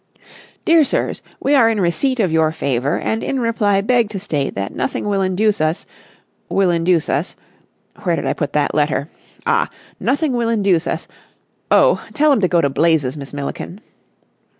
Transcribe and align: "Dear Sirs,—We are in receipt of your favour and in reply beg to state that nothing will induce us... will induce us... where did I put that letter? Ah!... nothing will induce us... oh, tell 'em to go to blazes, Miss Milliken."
"Dear 0.65 0.83
Sirs,—We 0.83 1.53
are 1.53 1.69
in 1.69 1.79
receipt 1.79 2.19
of 2.19 2.31
your 2.31 2.51
favour 2.51 2.97
and 2.97 3.21
in 3.23 3.39
reply 3.39 3.81
beg 3.81 4.09
to 4.09 4.19
state 4.19 4.55
that 4.55 4.73
nothing 4.73 5.07
will 5.07 5.21
induce 5.21 5.61
us... 5.61 5.85
will 6.49 6.71
induce 6.71 7.07
us... 7.07 7.35
where 8.01 8.15
did 8.15 8.25
I 8.25 8.33
put 8.33 8.53
that 8.53 8.73
letter? 8.73 9.11
Ah!... 9.45 9.69
nothing 9.99 10.33
will 10.33 10.49
induce 10.49 10.87
us... 10.87 11.07
oh, 11.69 12.03
tell 12.15 12.31
'em 12.31 12.41
to 12.41 12.47
go 12.47 12.61
to 12.61 12.69
blazes, 12.71 13.15
Miss 13.15 13.31
Milliken." 13.31 13.79